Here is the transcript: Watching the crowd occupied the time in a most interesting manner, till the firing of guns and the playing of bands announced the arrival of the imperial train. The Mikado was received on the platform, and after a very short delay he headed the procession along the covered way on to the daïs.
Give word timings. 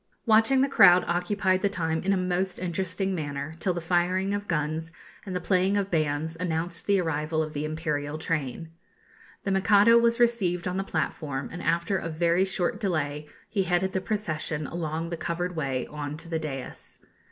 Watching 0.25 0.61
the 0.61 0.67
crowd 0.67 1.05
occupied 1.07 1.61
the 1.61 1.69
time 1.69 2.01
in 2.01 2.11
a 2.11 2.17
most 2.17 2.57
interesting 2.57 3.13
manner, 3.13 3.55
till 3.59 3.75
the 3.75 3.79
firing 3.81 4.33
of 4.33 4.47
guns 4.47 4.91
and 5.27 5.35
the 5.35 5.39
playing 5.39 5.77
of 5.77 5.91
bands 5.91 6.35
announced 6.39 6.87
the 6.87 6.99
arrival 6.99 7.43
of 7.43 7.53
the 7.53 7.65
imperial 7.65 8.17
train. 8.17 8.71
The 9.43 9.51
Mikado 9.51 9.99
was 9.99 10.19
received 10.19 10.67
on 10.67 10.77
the 10.77 10.83
platform, 10.83 11.49
and 11.51 11.61
after 11.61 11.99
a 11.99 12.09
very 12.09 12.45
short 12.45 12.79
delay 12.79 13.27
he 13.47 13.61
headed 13.61 13.91
the 13.91 14.01
procession 14.01 14.65
along 14.65 15.11
the 15.11 15.17
covered 15.17 15.55
way 15.55 15.85
on 15.85 16.17
to 16.17 16.29
the 16.29 16.39
daïs. 16.39 16.97